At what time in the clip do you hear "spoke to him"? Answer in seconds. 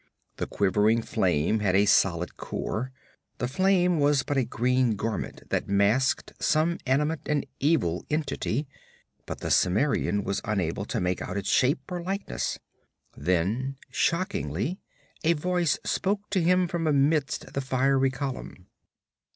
15.83-16.67